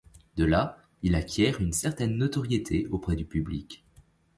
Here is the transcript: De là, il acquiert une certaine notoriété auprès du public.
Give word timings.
De 0.35 0.45
là, 0.45 0.79
il 1.03 1.13
acquiert 1.13 1.61
une 1.61 1.73
certaine 1.73 2.17
notoriété 2.17 2.87
auprès 2.87 3.15
du 3.15 3.23
public. 3.23 3.85